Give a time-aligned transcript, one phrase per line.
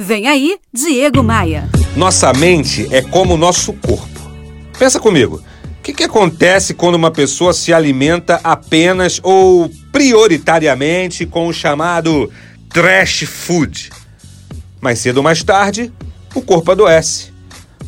[0.00, 1.68] Vem aí, Diego Maia.
[1.96, 4.30] Nossa mente é como o nosso corpo.
[4.78, 5.42] Pensa comigo.
[5.80, 12.30] O que, que acontece quando uma pessoa se alimenta apenas ou prioritariamente com o chamado
[12.68, 13.90] trash food?
[14.80, 15.92] Mais cedo ou mais tarde,
[16.32, 17.32] o corpo adoece.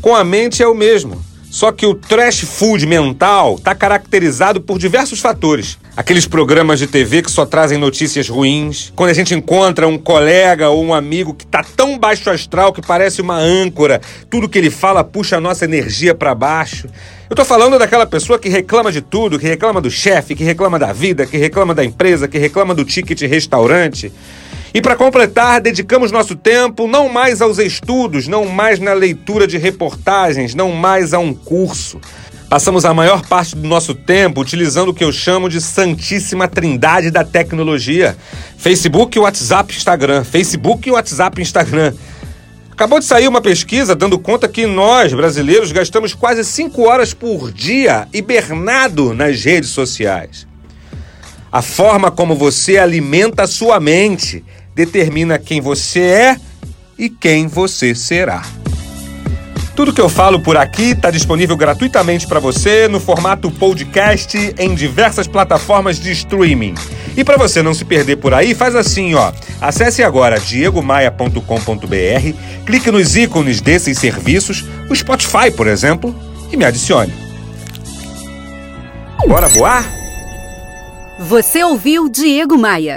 [0.01, 1.25] Com a mente é o mesmo.
[1.51, 5.77] Só que o trash food mental está caracterizado por diversos fatores.
[5.97, 8.93] Aqueles programas de TV que só trazem notícias ruins.
[8.95, 12.81] Quando a gente encontra um colega ou um amigo que tá tão baixo astral que
[12.81, 14.01] parece uma âncora,
[14.31, 16.89] tudo que ele fala puxa a nossa energia para baixo.
[17.29, 20.79] Eu tô falando daquela pessoa que reclama de tudo, que reclama do chefe, que reclama
[20.79, 24.13] da vida, que reclama da empresa, que reclama do ticket restaurante.
[24.73, 29.59] E para completar, dedicamos nosso tempo não mais aos estudos, não mais na leitura de
[29.59, 32.01] reportagens, não mais a um curso.
[32.49, 37.11] Passamos a maior parte do nosso tempo utilizando o que eu chamo de santíssima trindade
[37.11, 38.17] da tecnologia:
[38.59, 40.25] Facebook, WhatsApp, Instagram.
[40.25, 41.95] Facebook, WhatsApp, Instagram.
[42.71, 47.53] Acabou de sair uma pesquisa dando conta que nós, brasileiros, gastamos quase 5 horas por
[47.53, 50.47] dia hibernado nas redes sociais.
[51.53, 56.37] A forma como você alimenta a sua mente determina quem você é
[56.99, 58.43] e quem você será.
[59.75, 64.75] Tudo que eu falo por aqui está disponível gratuitamente para você no formato podcast em
[64.75, 66.75] diversas plataformas de streaming.
[67.17, 69.33] E para você não se perder por aí, faz assim, ó.
[69.61, 76.15] Acesse agora diegomaia.com.br, clique nos ícones desses serviços, o Spotify, por exemplo,
[76.53, 77.13] e me adicione.
[79.27, 80.01] Bora voar?
[81.21, 82.89] Você ouviu Diego Maia.